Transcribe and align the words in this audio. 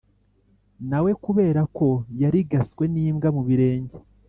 nawe 0.89 1.11
kubera 1.23 1.61
ko 1.77 1.87
yarigaswe 2.21 2.83
n’imbwa 2.93 3.29
mu 3.35 3.41
birenge 3.47 3.95